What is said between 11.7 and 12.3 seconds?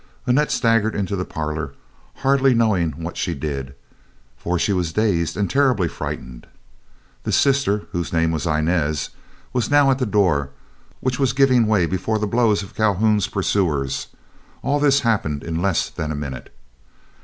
before the